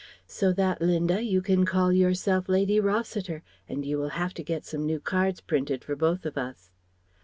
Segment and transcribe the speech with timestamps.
[0.25, 4.65] "So that, Linda, you can call yourself Lady Rossiter, and you will have to get
[4.65, 6.71] some new cards printed for both of us."